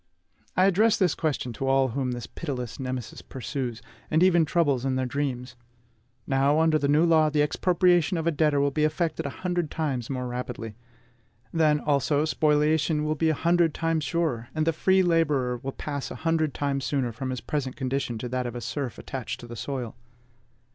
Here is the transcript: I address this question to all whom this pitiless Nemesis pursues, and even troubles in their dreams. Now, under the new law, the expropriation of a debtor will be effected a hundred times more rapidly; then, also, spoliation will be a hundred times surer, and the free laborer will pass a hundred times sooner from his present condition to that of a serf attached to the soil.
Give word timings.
I 0.57 0.65
address 0.65 0.97
this 0.97 1.13
question 1.13 1.53
to 1.53 1.67
all 1.67 1.89
whom 1.89 2.09
this 2.13 2.25
pitiless 2.25 2.79
Nemesis 2.79 3.21
pursues, 3.21 3.83
and 4.09 4.23
even 4.23 4.45
troubles 4.45 4.83
in 4.83 4.95
their 4.95 5.05
dreams. 5.05 5.55
Now, 6.25 6.59
under 6.59 6.79
the 6.79 6.87
new 6.87 7.05
law, 7.05 7.29
the 7.29 7.43
expropriation 7.43 8.17
of 8.17 8.25
a 8.25 8.31
debtor 8.31 8.59
will 8.59 8.71
be 8.71 8.83
effected 8.83 9.27
a 9.27 9.37
hundred 9.45 9.69
times 9.69 10.09
more 10.09 10.27
rapidly; 10.27 10.75
then, 11.53 11.79
also, 11.79 12.25
spoliation 12.25 13.03
will 13.05 13.13
be 13.13 13.29
a 13.29 13.35
hundred 13.35 13.75
times 13.75 14.03
surer, 14.03 14.47
and 14.55 14.65
the 14.65 14.73
free 14.73 15.03
laborer 15.03 15.57
will 15.57 15.71
pass 15.71 16.09
a 16.09 16.15
hundred 16.25 16.55
times 16.55 16.83
sooner 16.83 17.11
from 17.11 17.29
his 17.29 17.39
present 17.39 17.75
condition 17.75 18.17
to 18.17 18.29
that 18.29 18.47
of 18.47 18.55
a 18.55 18.61
serf 18.61 18.97
attached 18.97 19.39
to 19.41 19.45
the 19.47 19.55
soil. 19.55 19.95